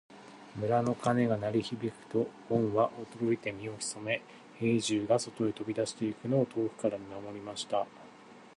[0.55, 4.23] 村の鐘が鳴り響くと、ごんは驚いて身を潜め、
[4.55, 7.85] 兵十が外へ飛び出していくのを遠くから見守りました。